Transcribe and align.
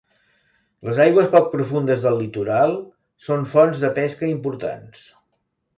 Les 0.87 1.01
aigües 1.05 1.29
poc 1.35 1.51
profundes 1.51 2.07
del 2.07 2.17
litoral 2.23 2.75
són 3.27 3.47
fonts 3.55 3.87
de 3.87 3.95
pesca 4.01 4.35
importants. 4.35 5.11